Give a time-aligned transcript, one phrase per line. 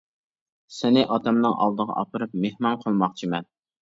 [0.77, 3.51] سېنى ئاتامنىڭ ئالدىغا ئاپىرىپ مېھمان قىلماقچىمەن.